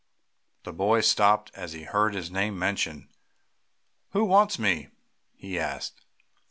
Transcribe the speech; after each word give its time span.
The 0.63 0.73
boy 0.73 1.01
stopped 1.01 1.51
as 1.53 1.73
he 1.73 1.83
heard 1.83 2.15
his 2.15 2.31
name 2.31 2.57
mentioned. 2.57 3.07
"Who 4.13 4.25
wants 4.25 4.57
me?" 4.57 4.87
he 5.35 5.59
asked. 5.59 6.03